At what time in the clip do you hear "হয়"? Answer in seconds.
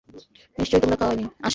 1.11-1.17